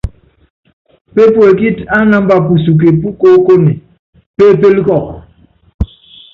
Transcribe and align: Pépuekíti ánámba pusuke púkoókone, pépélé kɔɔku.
Pépuekíti 1.13 1.83
ánámba 1.99 2.35
pusuke 2.47 2.87
púkoókone, 3.01 3.71
pépélé 4.37 4.79
kɔɔku. 4.87 5.15